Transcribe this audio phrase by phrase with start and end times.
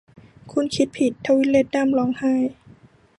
[0.51, 2.33] 'คุณคิดผิด!' ทวีดเลดดัมร้องไห้